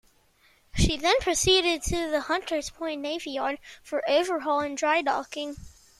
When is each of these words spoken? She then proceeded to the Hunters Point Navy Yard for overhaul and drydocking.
She 0.75 0.97
then 0.97 1.19
proceeded 1.19 1.83
to 1.83 2.09
the 2.09 2.21
Hunters 2.21 2.71
Point 2.71 3.01
Navy 3.01 3.29
Yard 3.33 3.59
for 3.83 4.01
overhaul 4.09 4.59
and 4.61 4.75
drydocking. 4.75 5.57